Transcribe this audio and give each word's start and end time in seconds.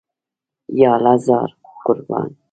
یاله 0.79 1.13
زار، 1.25 1.49
قربان. 1.85 2.29